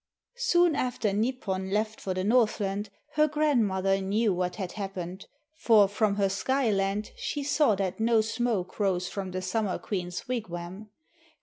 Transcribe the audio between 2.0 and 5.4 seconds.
for the Northland her grandmother knew what had happened,